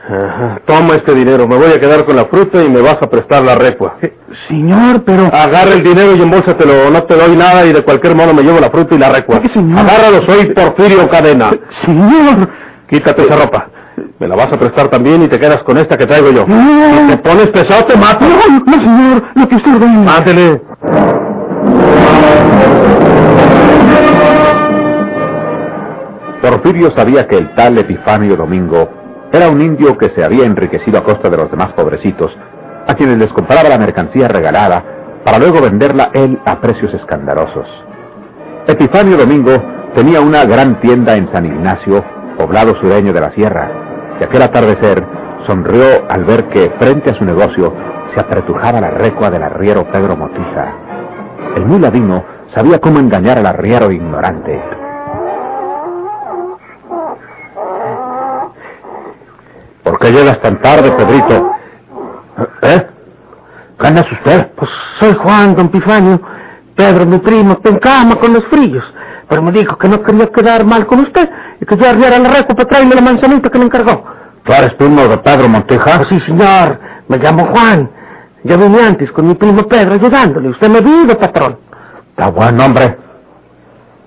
Ajá. 0.09 0.61
Toma 0.64 0.94
este 0.94 1.14
dinero, 1.14 1.47
me 1.47 1.56
voy 1.56 1.70
a 1.73 1.78
quedar 1.78 2.04
con 2.04 2.16
la 2.16 2.25
fruta 2.25 2.62
y 2.62 2.68
me 2.68 2.80
vas 2.80 2.97
a 3.00 3.09
prestar 3.09 3.42
la 3.42 3.54
recua. 3.54 3.97
Eh, 4.02 4.14
señor, 4.49 5.02
pero... 5.04 5.26
Agarra 5.26 5.73
el 5.75 5.82
dinero 5.82 6.16
y 6.16 6.23
embólsatelo, 6.23 6.90
no 6.90 7.02
te 7.04 7.14
doy 7.16 7.37
nada 7.37 7.66
y 7.66 7.73
de 7.73 7.82
cualquier 7.82 8.14
modo 8.16 8.32
me 8.32 8.42
llevo 8.42 8.59
la 8.61 8.70
fruta 8.70 8.94
y 8.94 8.99
la 8.99 9.12
recua. 9.12 9.40
¿Qué, 9.40 9.49
señor? 9.49 9.78
Agárralo, 9.80 10.23
soy 10.26 10.54
Porfirio 10.54 11.09
Cadena. 11.09 11.50
Señor, 11.85 12.49
Quítate 12.90 13.23
esa 13.23 13.37
ropa. 13.37 13.68
Me 14.18 14.26
la 14.26 14.35
vas 14.35 14.52
a 14.52 14.59
prestar 14.59 14.88
también 14.88 15.23
y 15.23 15.28
te 15.28 15.38
quedas 15.38 15.62
con 15.62 15.78
esta 15.78 15.97
que 15.97 16.06
traigo 16.06 16.30
yo. 16.32 16.44
No. 16.47 17.00
Si 17.00 17.06
te 17.06 17.18
pones 17.18 17.49
pesado 17.49 17.85
te 17.87 17.97
mato. 17.97 18.26
no, 18.26 18.64
no, 18.66 18.73
señor, 18.73 19.23
lo 19.35 19.49
que 19.49 19.54
usted 19.56 19.75
ordena. 19.76 20.16
Ándele. 20.16 20.61
Porfirio 26.42 26.90
sabía 26.97 27.28
que 27.28 27.37
el 27.37 27.54
tal 27.54 27.78
Epifanio 27.78 28.35
Domingo 28.35 28.88
era 29.32 29.49
un 29.49 29.61
indio 29.61 29.97
que 29.97 30.11
se 30.11 30.25
había 30.25 30.44
enriquecido 30.44 30.99
a 30.99 31.04
costa 31.04 31.30
de 31.30 31.37
los 31.37 31.50
demás 31.50 31.73
pobrecitos, 31.75 32.32
a 32.88 32.94
quienes 32.94 33.18
les 33.18 33.32
compraba 33.32 33.68
la 33.68 33.78
mercancía 33.78 34.26
regalada 34.26 34.82
para 35.25 35.38
luego 35.38 35.61
venderla 35.61 36.11
él 36.12 36.40
a 36.44 36.61
precios 36.61 36.92
escandalosos. 36.94 37.68
Epifanio 38.66 39.16
Domingo 39.16 39.52
tenía 39.94 40.20
una 40.20 40.44
gran 40.44 40.80
tienda 40.80 41.16
en 41.16 41.30
San 41.30 41.44
Ignacio, 41.44 42.04
poblado 42.40 42.75
sureño 42.80 43.12
de 43.12 43.20
la 43.20 43.30
sierra, 43.32 43.70
y 44.18 44.25
aquel 44.25 44.40
atardecer 44.40 45.04
sonrió 45.47 45.85
al 46.09 46.25
ver 46.25 46.49
que 46.49 46.70
frente 46.78 47.11
a 47.11 47.14
su 47.14 47.25
negocio 47.25 47.75
se 48.14 48.20
apretujaba 48.20 48.80
la 48.80 48.90
recua 48.90 49.28
del 49.28 49.42
arriero 49.42 49.85
Pedro 49.92 50.16
Motiza. 50.16 50.73
El 51.54 51.66
muy 51.66 51.78
ladino 51.78 52.25
sabía 52.54 52.78
cómo 52.78 52.99
engañar 52.99 53.37
al 53.37 53.44
arriero 53.44 53.90
ignorante. 53.92 54.59
¿Por 59.85 59.99
qué 59.99 60.11
llegas 60.11 60.40
tan 60.40 60.62
tarde, 60.62 60.92
Pedrito? 60.92 61.52
¿Eh? 62.62 62.87
¿Quién 63.76 63.99
es 63.99 64.12
usted? 64.12 64.49
Pues 64.56 64.70
soy 64.99 65.14
Juan, 65.14 65.54
don 65.56 65.68
Pifanio. 65.68 66.20
Pedro, 66.75 67.04
mi 67.04 67.18
primo, 67.18 67.52
está 67.52 67.68
en 67.68 67.78
cama 67.78 68.16
con 68.16 68.32
los 68.32 68.44
fríos. 68.47 68.85
Pero 69.28 69.42
me 69.42 69.52
dijo 69.52 69.76
que 69.76 69.88
no 69.88 70.02
quería 70.02 70.26
quedar 70.28 70.64
mal 70.64 70.87
con 70.87 71.00
usted 71.00 71.28
y 71.61 71.67
que 71.67 71.76
yo 71.76 71.88
arriara 71.88 72.19
la 72.19 72.31
recua 72.31 72.55
para 72.55 72.69
traerme 72.69 72.95
la 72.95 73.02
manzanita 73.02 73.50
que 73.50 73.59
me 73.59 73.67
encargó. 73.67 74.05
¿Tú 74.45 74.52
eres 74.52 74.75
primo 74.75 75.07
de 75.07 75.19
Pedro 75.19 75.49
Monteja? 75.49 75.99
Pues 75.99 76.09
sí, 76.09 76.21
señor. 76.21 76.81
Me 77.09 77.19
llamo 77.19 77.47
Juan. 77.55 77.90
Yo 78.45 78.57
vine 78.57 78.83
antes 78.83 79.12
con 79.12 79.29
mi 79.29 79.35
primo 79.35 79.64
Pedro 79.64 79.95
ayudándole. 79.95 80.49
Usted 80.49 80.69
me 80.69 80.81
vive, 80.81 81.14
patrón. 81.17 81.59
Está 82.11 82.31
buen 82.31 82.59
hombre. 82.59 82.97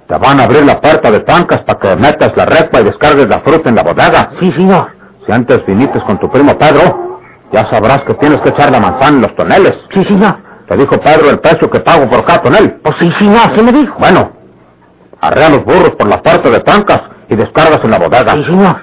Te 0.07 0.17
van 0.17 0.39
a 0.39 0.45
abrir 0.45 0.65
la 0.65 0.81
puerta 0.81 1.11
de 1.11 1.19
tancas 1.19 1.61
para 1.61 1.79
que 1.79 1.95
metas 1.95 2.35
la 2.35 2.45
recua 2.45 2.81
y 2.81 2.85
descargues 2.85 3.29
la 3.29 3.39
fruta 3.41 3.69
en 3.69 3.75
la 3.75 3.83
bodega. 3.83 4.31
Sí, 4.39 4.51
señor. 4.53 4.87
Si 5.25 5.31
antes 5.31 5.63
viniste 5.65 6.01
con 6.01 6.19
tu 6.19 6.29
primo 6.29 6.57
Pedro, 6.57 7.21
ya 7.51 7.69
sabrás 7.69 8.01
que 8.03 8.15
tienes 8.15 8.41
que 8.41 8.49
echar 8.49 8.71
la 8.71 8.79
manzana 8.79 9.17
en 9.17 9.21
los 9.21 9.35
toneles. 9.35 9.75
Sí, 9.93 10.03
señor. 10.05 10.37
Te 10.67 10.75
dijo 10.75 10.99
Pedro 10.99 11.29
el 11.29 11.39
precio 11.39 11.69
que 11.69 11.79
pago 11.81 12.09
por 12.09 12.25
cada 12.25 12.41
tonel. 12.41 12.79
Pues 12.83 12.95
sí, 12.99 13.11
señor, 13.19 13.55
se 13.55 13.61
me 13.61 13.71
dijo. 13.71 13.95
Bueno, 13.99 14.31
arrea 15.21 15.49
los 15.49 15.63
burros 15.63 15.91
por 15.91 16.07
la 16.07 16.21
puerta 16.21 16.49
de 16.49 16.59
tancas 16.61 17.12
y 17.33 17.35
descargas 17.35 17.79
en 17.83 17.91
la 17.91 17.97
bodega. 17.99 18.33
Sí, 18.33 18.43
señor. 18.45 18.75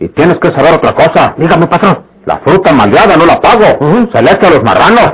Y 0.00 0.08
tienes 0.08 0.38
que 0.38 0.48
saber 0.50 0.74
otra 0.74 0.92
cosa. 0.92 1.34
Dígame, 1.38 1.66
patrón. 1.68 2.04
La 2.26 2.38
fruta 2.38 2.72
maleada 2.72 3.16
no 3.16 3.26
la 3.26 3.40
pago. 3.40 3.64
Ujú. 3.80 4.08
Se 4.12 4.22
le 4.22 4.30
echa 4.32 4.48
a 4.48 4.50
los 4.50 4.62
marranos. 4.62 5.12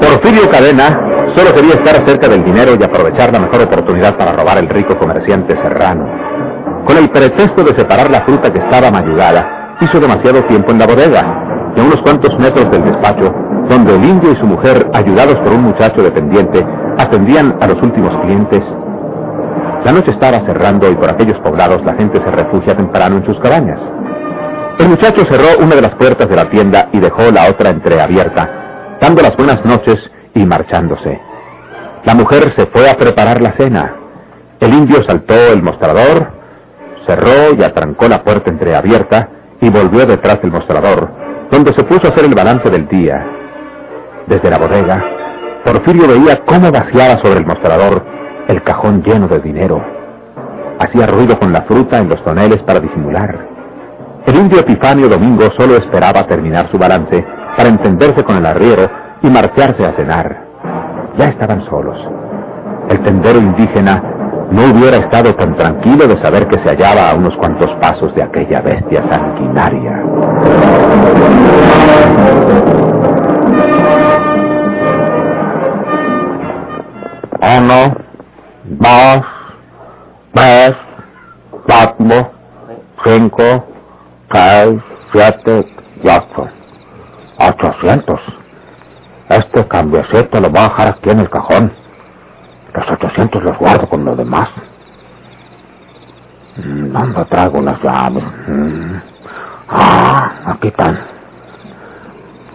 Porfirio 0.00 0.48
Cadena 0.50 0.88
solo 1.36 1.54
quería 1.54 1.74
estar 1.74 2.06
cerca 2.06 2.28
del 2.28 2.44
dinero 2.44 2.72
y 2.78 2.82
aprovechar 2.82 3.32
la 3.32 3.38
mejor 3.40 3.62
oportunidad 3.62 4.16
para 4.16 4.32
robar 4.32 4.58
al 4.58 4.68
rico 4.68 4.98
comerciante 4.98 5.54
serrano. 5.56 6.04
Con 6.86 6.96
el 6.96 7.10
pretexto 7.10 7.62
de 7.62 7.74
separar 7.74 8.10
la 8.10 8.22
fruta 8.22 8.52
que 8.52 8.58
estaba 8.58 8.90
mayugada, 8.90 9.76
hizo 9.80 10.00
demasiado 10.00 10.42
tiempo 10.44 10.72
en 10.72 10.78
la 10.78 10.86
bodega 10.86 11.72
y 11.76 11.80
a 11.80 11.82
unos 11.84 12.00
cuantos 12.02 12.36
metros 12.38 12.70
del 12.70 12.84
despacho 12.84 13.32
donde 13.68 13.94
el 13.94 14.04
indio 14.04 14.32
y 14.32 14.36
su 14.36 14.46
mujer, 14.46 14.86
ayudados 14.94 15.36
por 15.36 15.54
un 15.54 15.62
muchacho 15.62 16.02
dependiente, 16.02 16.64
atendían 16.98 17.56
a 17.60 17.66
los 17.66 17.82
últimos 17.82 18.10
clientes. 18.22 18.62
La 19.84 19.92
noche 19.92 20.10
estaba 20.10 20.40
cerrando 20.46 20.90
y 20.90 20.94
por 20.96 21.10
aquellos 21.10 21.38
poblados 21.40 21.84
la 21.84 21.94
gente 21.94 22.18
se 22.20 22.30
refugia 22.30 22.76
temprano 22.76 23.18
en 23.18 23.26
sus 23.26 23.38
cabañas. 23.40 23.80
El 24.78 24.88
muchacho 24.88 25.24
cerró 25.30 25.62
una 25.62 25.76
de 25.76 25.82
las 25.82 25.94
puertas 25.96 26.28
de 26.28 26.36
la 26.36 26.48
tienda 26.50 26.88
y 26.92 27.00
dejó 27.00 27.30
la 27.30 27.48
otra 27.50 27.70
entreabierta, 27.70 28.96
dando 29.00 29.22
las 29.22 29.36
buenas 29.36 29.64
noches 29.64 29.98
y 30.34 30.44
marchándose. 30.44 31.20
La 32.04 32.14
mujer 32.14 32.52
se 32.56 32.66
fue 32.66 32.88
a 32.88 32.94
preparar 32.94 33.42
la 33.42 33.52
cena. 33.52 33.94
El 34.60 34.72
indio 34.74 35.02
saltó 35.04 35.34
el 35.52 35.62
mostrador, 35.62 36.28
cerró 37.06 37.54
y 37.56 37.62
atrancó 37.62 38.08
la 38.08 38.22
puerta 38.22 38.50
entreabierta 38.50 39.28
y 39.60 39.70
volvió 39.70 40.06
detrás 40.06 40.40
del 40.42 40.52
mostrador, 40.52 41.08
donde 41.50 41.72
se 41.74 41.84
puso 41.84 42.06
a 42.06 42.10
hacer 42.10 42.24
el 42.24 42.34
balance 42.34 42.70
del 42.70 42.86
día. 42.88 43.37
Desde 44.28 44.50
la 44.50 44.58
bodega, 44.58 45.02
Porfirio 45.64 46.06
veía 46.06 46.42
cómo 46.44 46.70
vaciaba 46.70 47.18
sobre 47.22 47.38
el 47.38 47.46
mostrador 47.46 48.04
el 48.46 48.62
cajón 48.62 49.02
lleno 49.02 49.26
de 49.26 49.38
dinero. 49.40 49.82
Hacía 50.78 51.06
ruido 51.06 51.38
con 51.38 51.50
la 51.50 51.62
fruta 51.62 51.98
en 51.98 52.10
los 52.10 52.22
toneles 52.22 52.62
para 52.62 52.78
disimular. 52.78 53.38
El 54.26 54.36
indio 54.36 54.60
Epifanio 54.60 55.08
Domingo 55.08 55.44
solo 55.56 55.76
esperaba 55.76 56.26
terminar 56.26 56.70
su 56.70 56.76
balance 56.76 57.24
para 57.56 57.70
entenderse 57.70 58.22
con 58.22 58.36
el 58.36 58.44
arriero 58.44 58.90
y 59.22 59.30
marcharse 59.30 59.82
a 59.82 59.92
cenar. 59.92 60.44
Ya 61.16 61.30
estaban 61.30 61.64
solos. 61.64 61.98
El 62.90 63.00
tendero 63.00 63.38
indígena 63.38 64.02
no 64.50 64.62
hubiera 64.72 64.98
estado 64.98 65.34
tan 65.36 65.56
tranquilo 65.56 66.06
de 66.06 66.18
saber 66.18 66.46
que 66.48 66.58
se 66.58 66.68
hallaba 66.68 67.08
a 67.10 67.14
unos 67.14 67.34
cuantos 67.36 67.70
pasos 67.80 68.14
de 68.14 68.22
aquella 68.22 68.60
bestia 68.60 69.02
sanguinaria. 69.08 70.02
Uno, 77.40 77.94
dos, 78.64 79.22
tres, 80.34 80.74
cuatro, 81.66 82.32
cinco, 83.04 83.64
seis, 84.32 84.80
siete 85.12 85.72
y 86.02 86.08
ocho. 86.08 86.48
Ochocientos. 87.38 88.20
Este 89.28 89.68
cambiecito 89.68 90.40
lo 90.40 90.50
voy 90.50 90.58
a 90.58 90.64
dejar 90.64 90.88
aquí 90.88 91.10
en 91.10 91.20
el 91.20 91.30
cajón. 91.30 91.72
Los 92.74 92.90
ochocientos 92.90 93.42
los 93.44 93.56
guardo 93.58 93.88
con 93.88 94.04
lo 94.04 94.16
demás. 94.16 94.48
¿Dónde 96.56 97.24
traigo 97.26 97.62
las 97.62 97.80
llaves? 97.82 98.24
Mm. 98.48 98.96
Ah, 99.68 100.32
aquí 100.46 100.68
están. 100.68 100.98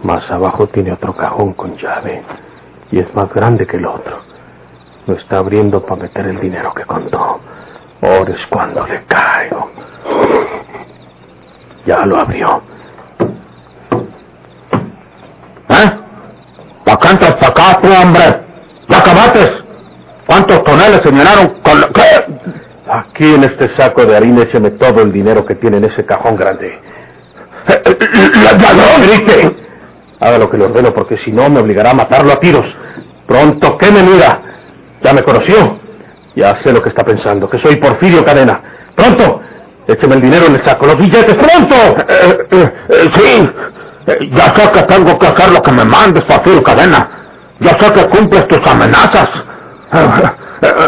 Más 0.04 0.30
abajo 0.30 0.68
tiene 0.68 0.92
otro 0.92 1.16
cajón 1.16 1.54
con 1.54 1.78
llave 1.78 2.22
y 2.92 3.00
es 3.00 3.16
más 3.16 3.34
grande 3.34 3.66
que 3.66 3.78
el 3.78 3.86
otro. 3.86 4.33
Lo 5.06 5.16
está 5.16 5.38
abriendo 5.38 5.82
para 5.82 6.04
meter 6.04 6.28
el 6.28 6.40
dinero 6.40 6.74
que 6.74 6.84
contó. 6.86 7.40
Ahora 8.02 8.34
es 8.34 8.46
cuando 8.50 8.86
le 8.88 9.04
caigo. 9.06 9.72
Ya 11.86 12.06
lo 12.06 12.18
abrió. 12.20 12.62
¿Eh? 15.70 15.92
¿Pa 16.86 16.98
cantas 16.98 17.34
pa' 17.36 17.48
acá, 17.48 17.80
tú, 17.82 17.90
hombre? 17.92 18.24
¿Ya 18.88 18.98
acabaste? 18.98 19.64
¿Cuántos 20.26 20.64
toneles 20.64 21.02
se 21.04 21.12
llenaron 21.12 21.60
con? 21.62 21.84
Aquí 22.90 23.34
en 23.34 23.44
este 23.44 23.76
saco 23.76 24.06
de 24.06 24.16
harina 24.16 24.44
écheme 24.44 24.72
todo 24.72 25.02
el 25.02 25.12
dinero 25.12 25.46
que 25.46 25.56
tiene 25.56 25.78
en 25.78 25.86
ese 25.86 26.06
cajón 26.06 26.36
grande. 26.36 26.80
¡Ya, 27.68 28.58
ya 28.58 28.74
lo 28.74 29.08
grite! 29.08 29.56
Haga 30.20 30.38
lo 30.38 30.50
que 30.50 30.58
le 30.58 30.66
ordeno 30.66 30.94
porque 30.94 31.18
si 31.18 31.32
no 31.32 31.50
me 31.50 31.60
obligará 31.60 31.92
a 31.92 31.94
matarlo 31.94 32.32
a 32.34 32.40
tiros. 32.40 32.66
Pronto, 33.28 33.78
¿qué 33.78 33.92
me 33.92 34.04
mira? 34.04 34.53
Ya 35.04 35.14
me 35.14 35.24
conoció. 35.24 35.80
Ya 36.36 36.58
sé 36.64 36.72
lo 36.74 36.82
que 36.82 36.90
está 36.90 37.04
pensando, 37.04 37.48
que 37.50 37.60
soy 37.60 37.76
Porfirio 37.76 38.24
Cadena. 38.26 38.60
Pronto, 38.96 39.42
écheme 39.88 40.16
el 40.16 40.22
dinero 40.22 40.48
en 40.48 40.56
el 40.56 40.66
saco, 40.66 40.88
los 40.88 40.98
billetes, 40.98 41.36
pronto. 41.36 41.76
Eh, 42.10 42.48
eh, 42.52 42.74
eh, 42.90 43.10
sí, 43.16 44.30
ya 44.32 44.46
sé 44.56 44.72
que 44.72 44.82
tengo 44.84 45.20
que 45.20 45.28
hacer 45.28 45.52
lo 45.52 45.62
que 45.62 45.72
me 45.72 45.86
mandes, 45.86 46.24
Porfirio 46.24 46.64
Cadena. 46.64 47.10
Ya 47.60 47.78
sé 47.80 47.94
que 47.94 48.08
cumples 48.08 48.48
tus 48.48 48.66
amenazas. 48.66 49.30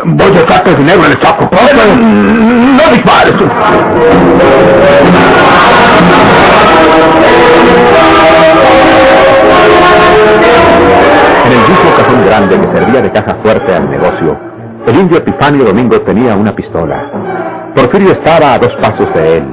Voy 0.05 0.35
a 0.35 0.39
echarte 0.39 0.73
dinero 0.75 1.05
en 1.05 1.11
el 1.11 1.21
saco. 1.21 1.49
Eh, 1.51 1.95
no 1.95 2.91
dispares. 2.91 3.35
Grande 12.35 12.59
que 12.59 12.77
servía 12.77 13.01
de 13.01 13.11
caja 13.11 13.35
fuerte 13.35 13.73
al 13.73 13.89
negocio, 13.89 14.37
el 14.85 14.95
indio 14.99 15.19
Epifanio 15.19 15.63
Domingo 15.63 16.01
tenía 16.01 16.35
una 16.35 16.53
pistola. 16.53 17.71
Porfirio 17.73 18.11
estaba 18.11 18.53
a 18.53 18.59
dos 18.59 18.73
pasos 18.81 19.13
de 19.13 19.37
él. 19.37 19.45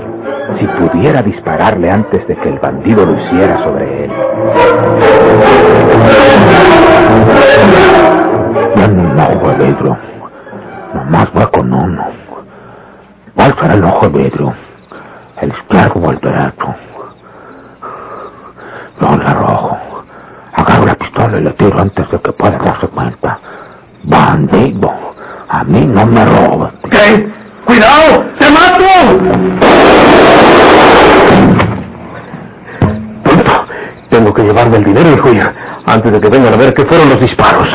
Si 0.58 0.66
pudiera 0.66 1.22
dispararle 1.22 1.90
antes 1.90 2.26
de 2.26 2.34
que 2.36 2.48
el 2.48 2.58
bandido 2.58 3.06
lo 3.06 3.12
hiciera 3.12 3.62
sobre 3.62 4.04
él. 4.04 4.10
Dame 8.76 9.02
un 9.02 9.20
ojo 9.20 9.48
de 9.48 9.64
vidrio. 9.64 9.98
Nomás 10.94 11.32
voy 11.32 11.46
con 11.52 11.72
uno. 11.72 12.06
¿Cuál 13.36 13.54
será 13.60 13.74
el 13.74 13.84
ojo 13.84 14.08
de 14.08 14.22
vidrio? 14.24 14.54
¿El 15.40 15.50
izquierdo 15.50 16.00
o 16.00 16.10
el 16.10 16.18
derecho? 16.18 16.74
Yo 19.00 19.16
le 19.16 19.24
arrojo. 19.24 19.78
Agarro 21.14 21.40
la 21.40 21.51
y 21.51 21.53
tiro 21.55 21.79
antes 21.79 22.11
de 22.11 22.20
que 22.20 22.33
pueda 22.33 22.59
darse 22.59 22.88
cuenta. 22.88 23.38
Bandido, 24.05 24.90
a 25.48 25.64
mí 25.64 25.85
no 25.87 26.07
me 26.07 26.25
robes. 26.25 26.72
¿Qué? 26.90 27.29
¡Cuidado! 27.64 28.25
¡Te 28.38 28.51
mato! 28.51 28.85
Pronto. 33.22 33.64
Tengo 34.11 34.35
que 34.35 34.42
llevarme 34.42 34.77
el 34.79 34.85
dinero, 34.85 35.11
hijo, 35.11 35.33
ya, 35.33 35.55
antes 35.87 36.12
de 36.12 36.20
que 36.20 36.29
vengan 36.29 36.55
a 36.55 36.57
ver 36.57 36.75
qué 36.75 36.85
fueron 36.85 37.09
los 37.11 37.20
disparos. 37.20 37.68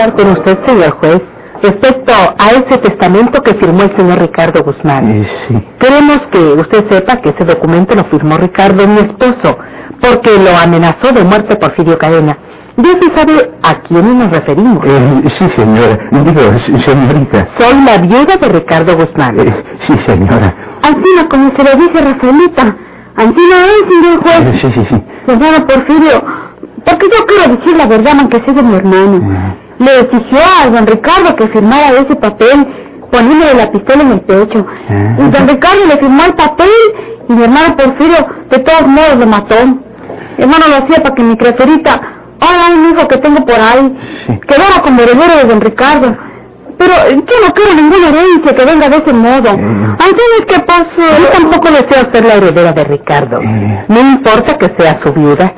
Hablar 0.00 0.16
con 0.16 0.30
usted, 0.32 0.58
señor 0.66 0.90
juez, 0.98 1.20
respecto 1.62 2.12
a 2.38 2.50
ese 2.50 2.78
testamento 2.78 3.42
que 3.42 3.54
firmó 3.54 3.82
el 3.82 3.96
señor 3.96 4.18
Ricardo 4.20 4.62
Guzmán. 4.64 5.26
sí. 5.48 5.62
Queremos 5.78 6.20
que 6.32 6.38
usted 6.38 6.88
sepa 6.90 7.16
que 7.20 7.30
ese 7.30 7.44
documento 7.44 7.94
lo 7.94 8.04
firmó 8.04 8.36
Ricardo, 8.38 8.86
mi 8.86 9.00
esposo, 9.00 9.58
porque 10.00 10.30
lo 10.38 10.56
amenazó 10.56 11.12
de 11.12 11.24
muerte 11.24 11.56
Porfirio 11.56 11.98
Cadena. 11.98 12.38
Ya 12.76 12.92
se 12.98 13.14
sabe 13.18 13.50
a 13.62 13.74
quién 13.82 14.18
nos 14.18 14.30
referimos. 14.30 14.78
Eh, 14.86 15.22
sí, 15.38 15.44
señora. 15.54 15.98
Digo, 16.12 16.80
señorita. 16.86 17.48
Soy 17.58 17.74
la 17.84 17.98
viuda 17.98 18.36
de 18.40 18.48
Ricardo 18.48 18.96
Guzmán. 18.96 19.38
Eh, 19.40 19.64
sí, 19.86 19.98
señora. 20.06 20.54
Ancina, 20.82 21.28
como 21.28 21.50
se 21.50 21.62
lo 21.62 21.82
dije 21.82 22.00
Rafaelita. 22.00 22.76
Ancina 23.16 23.56
es, 23.66 23.84
señor 23.86 24.14
Eh, 24.14 24.20
juez. 24.22 24.60
sí, 24.62 24.72
sí, 24.72 24.86
sí. 24.88 25.02
Hermano 25.26 25.66
Porfirio, 25.66 26.24
porque 26.86 27.06
yo 27.12 27.26
quiero 27.26 27.56
decir 27.56 27.76
la 27.76 27.86
verdad, 27.86 28.14
aunque 28.18 28.40
sea 28.40 28.54
de 28.54 28.62
mi 28.62 28.74
hermano. 28.76 29.56
Le 29.80 29.98
exigió 30.00 30.38
a 30.62 30.68
don 30.70 30.86
Ricardo 30.86 31.34
que 31.36 31.48
firmara 31.48 31.88
ese 32.00 32.14
papel 32.16 32.66
poniéndole 33.10 33.54
la 33.54 33.72
pistola 33.72 34.02
en 34.02 34.10
el 34.12 34.20
pecho. 34.20 34.66
Ah. 34.88 35.16
Y 35.18 35.30
don 35.30 35.48
Ricardo 35.48 35.84
le 35.86 35.96
firmó 35.96 36.22
el 36.24 36.34
papel 36.34 36.68
y 37.28 37.32
mi 37.32 37.42
hermano 37.42 37.76
Porfirio 37.76 38.26
de 38.50 38.58
todos 38.58 38.86
modos 38.86 39.16
lo 39.18 39.26
mató. 39.26 39.56
Hermano 40.38 40.64
lo 40.68 40.76
hacía 40.84 41.02
para 41.02 41.14
que 41.14 41.22
mi 41.22 41.36
crecerita, 41.36 42.00
ahora 42.40 42.74
un 42.74 42.90
hijo 42.96 43.08
que 43.08 43.16
tengo 43.18 43.44
por 43.44 43.56
ahí, 43.60 43.98
Sí. 44.26 44.40
quedara 44.46 44.80
como 44.82 45.00
heredero 45.02 45.36
de 45.36 45.44
don 45.44 45.60
Ricardo. 45.60 46.16
Pero 46.78 46.92
yo 47.10 47.46
no 47.46 47.52
quiero 47.52 47.74
ninguna 47.74 48.08
herencia 48.08 48.54
que 48.56 48.64
venga 48.64 48.88
de 48.88 48.96
ese 48.96 49.12
modo. 49.12 49.50
Entonces, 49.50 50.46
¿qué 50.48 50.60
pasa? 50.60 51.18
Yo 51.18 51.26
tampoco 51.28 51.68
deseo 51.70 52.10
ser 52.10 52.24
la 52.24 52.34
heredera 52.36 52.72
de 52.72 52.84
Ricardo. 52.84 53.38
No 53.88 54.00
importa 54.00 54.56
que 54.56 54.72
sea 54.78 54.98
su 55.02 55.12
viuda. 55.12 55.52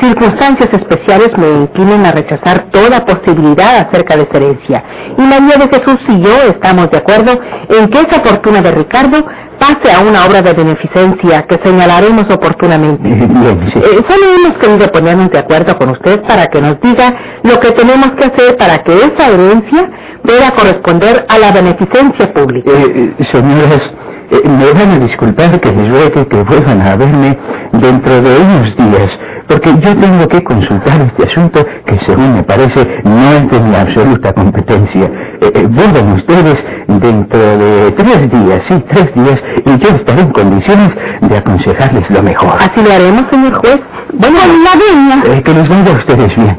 Circunstancias 0.00 0.68
especiales 0.72 1.30
me 1.36 1.48
inclinan 1.48 2.06
a 2.06 2.12
rechazar 2.12 2.70
toda 2.70 3.04
posibilidad 3.04 3.88
acerca 3.88 4.16
de 4.16 4.28
su 4.30 4.36
herencia. 4.36 4.84
Y 5.16 5.22
María 5.22 5.56
de 5.56 5.68
Jesús 5.68 5.98
y 6.08 6.20
yo 6.20 6.36
estamos 6.50 6.90
de 6.90 6.98
acuerdo 6.98 7.32
en 7.68 7.88
que 7.88 7.98
esa 7.98 8.20
fortuna 8.20 8.60
de 8.60 8.70
Ricardo 8.70 9.24
pase 9.58 9.92
a 9.92 10.00
una 10.00 10.24
obra 10.24 10.40
de 10.40 10.52
beneficencia 10.52 11.42
que 11.48 11.58
señalaremos 11.64 12.30
oportunamente. 12.30 13.08
Sí. 13.72 13.78
Eh, 13.78 14.02
solo 14.08 14.26
hemos 14.36 14.56
querido 14.58 14.88
ponernos 14.88 15.30
de 15.30 15.38
acuerdo 15.38 15.76
con 15.76 15.90
usted 15.90 16.22
para 16.22 16.46
que 16.46 16.60
nos 16.60 16.80
diga 16.80 17.14
lo 17.42 17.58
que 17.60 17.72
tenemos 17.72 18.10
que 18.12 18.24
hacer 18.24 18.56
para 18.56 18.78
que 18.78 18.92
esa 18.94 19.28
herencia 19.28 19.90
pueda 20.22 20.50
corresponder 20.52 21.26
a 21.28 21.38
la 21.38 21.52
beneficencia 21.52 22.32
pública. 22.32 22.70
Eh, 22.70 23.14
eh, 23.18 23.24
señoras, 23.24 23.80
eh, 24.30 24.48
me 24.48 24.72
van 24.72 24.92
a 24.92 24.98
disculpar 24.98 25.58
que 25.60 25.72
les 25.72 25.88
ruegue 25.88 26.26
que 26.26 26.42
vuelvan 26.42 26.82
a 26.82 26.96
verme 26.96 27.38
dentro 27.72 28.20
de 28.20 28.40
unos 28.40 28.76
días, 28.76 29.10
porque 29.46 29.70
yo 29.80 29.96
tengo 29.96 30.28
que 30.28 30.44
consultar 30.44 31.00
este 31.00 31.24
asunto 31.24 31.64
que, 31.86 31.98
según 32.00 32.34
me 32.34 32.42
parece, 32.42 32.86
no 33.04 33.32
es 33.32 33.50
de 33.50 33.60
mi 33.60 33.74
absoluta 33.74 34.32
competencia. 34.34 35.10
Eh, 35.40 35.52
eh, 35.54 35.66
vuelvan 35.68 36.12
ustedes 36.12 36.62
dentro 36.86 37.38
de 37.38 37.92
tres 37.92 38.30
días, 38.30 38.62
sí, 38.68 38.84
tres 38.88 39.14
días, 39.14 39.42
y 39.64 39.78
yo 39.78 39.96
estaré 39.96 40.22
en 40.22 40.30
condiciones 40.30 40.90
de 41.22 41.36
aconsejarles 41.36 42.10
lo 42.10 42.22
mejor. 42.22 42.54
Así 42.58 42.82
lo 42.82 42.92
haremos, 42.92 43.24
señor 43.30 43.54
juez. 43.54 43.80
Bueno, 44.12 44.38
la 44.38 44.72
venia. 44.78 45.36
Eh, 45.36 45.42
que 45.42 45.54
les 45.54 45.68
vaya 45.68 45.92
a 45.92 45.96
ustedes 45.96 46.36
bien. 46.36 46.58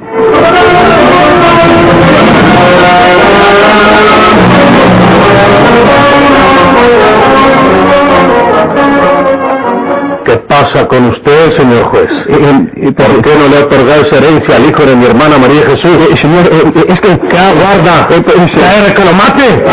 Pasa 10.62 10.88
con 10.88 11.06
usted, 11.06 11.56
señor 11.56 11.84
juez? 11.86 12.10
Eh, 12.28 12.92
¿Por 12.92 13.22
qué 13.22 13.36
no 13.36 13.48
le 13.48 13.58
ha 13.58 13.62
otorgado 13.62 14.02
esa 14.02 14.18
herencia 14.18 14.56
al 14.58 14.66
hijo 14.66 14.84
de 14.84 14.96
mi 14.96 15.06
hermana 15.06 15.38
María 15.38 15.62
Jesús? 15.62 15.98
señor, 16.20 16.46
eh, 16.52 16.86
es 16.90 17.02
que... 17.02 17.20
¿Qué 17.30 17.38
aguarda? 17.38 18.08
¿Quiere 18.08 18.94
que 18.94 19.06
lo 19.06 19.14
mate? 19.14 19.64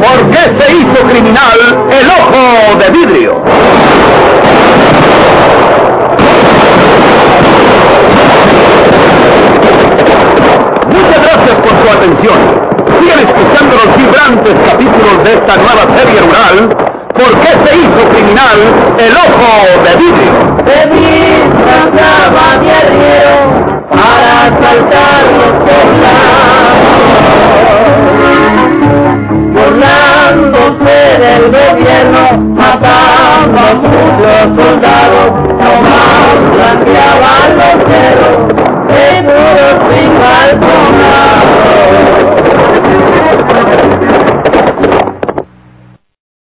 ¿Por 0.00 0.30
qué 0.30 0.64
se 0.64 0.72
hizo 0.76 1.06
criminal 1.08 1.58
el 1.90 2.06
ojo 2.08 2.78
de 2.78 2.90
vidrio? 2.90 3.42
atención. 11.92 12.38
Sigan 13.00 13.18
escuchando 13.20 13.76
los 13.76 13.96
vibrantes 13.96 14.54
capítulos 14.70 15.24
de 15.24 15.34
esta 15.34 15.56
nueva 15.56 15.84
serie 15.96 16.20
rural. 16.20 16.76
¿Por 17.14 17.32
qué 17.40 17.50
se 17.64 17.76
hizo 17.76 18.08
criminal 18.08 18.58
el 18.98 19.14
ojo 19.16 19.50
de 19.84 19.96
Billy? 19.96 20.28
De 20.64 20.86
mí 20.86 21.10
andaba 21.82 22.56
de 22.62 22.70
arriero 22.70 23.36
para 23.90 24.30
asaltar 24.46 25.22
los 25.36 25.52
poblados. 25.66 26.50
Burlándose 29.52 30.98
del 31.18 31.44
gobierno, 31.50 32.22
mataba 32.54 33.36
a 33.36 33.74
muchos 33.74 34.42
soldados, 34.56 35.30
nomás 35.58 36.38
planteaban 36.54 37.48
los 37.58 37.76
ceros, 37.90 38.36
seguros 38.88 39.74
sin 39.90 40.10
balconar. 40.20 41.29